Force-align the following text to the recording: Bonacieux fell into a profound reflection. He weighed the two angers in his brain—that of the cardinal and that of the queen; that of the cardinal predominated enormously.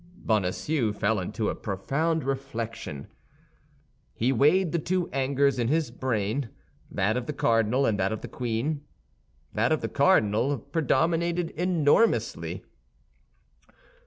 Bonacieux 0.17 0.93
fell 0.93 1.19
into 1.19 1.47
a 1.47 1.53
profound 1.55 2.23
reflection. 2.23 3.05
He 4.15 4.31
weighed 4.31 4.71
the 4.71 4.79
two 4.79 5.07
angers 5.11 5.59
in 5.59 5.67
his 5.67 5.91
brain—that 5.91 7.15
of 7.17 7.27
the 7.27 7.33
cardinal 7.33 7.85
and 7.85 7.99
that 7.99 8.11
of 8.11 8.21
the 8.21 8.27
queen; 8.27 8.81
that 9.53 9.71
of 9.71 9.81
the 9.81 9.87
cardinal 9.89 10.57
predominated 10.57 11.51
enormously. 11.51 12.63